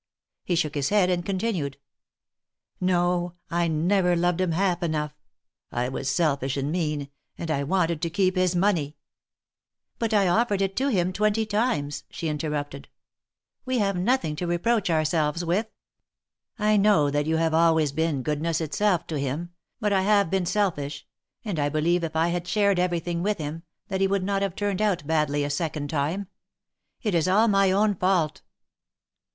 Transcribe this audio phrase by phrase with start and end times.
[0.43, 1.77] He shook his head, and continued:
[2.79, 5.13] "No, I never loved him half enough.
[5.71, 8.95] I was selfish and mean, and I wanted to keep his money
[9.99, 10.33] —"THE MARKETS OF PARIS.
[10.33, 12.87] 307" But I offered it to him twenty times," she interrupted,
[13.71, 15.67] have nothing to reproach ourselves with."
[16.57, 20.47] I know that you have always been goodness itself to him, but I have been
[20.47, 21.05] selfish,
[21.45, 24.55] and I believe if I had shared everything with him, that he would not have
[24.55, 26.25] turned out badly a second time.
[27.03, 28.41] It is all my own fault!"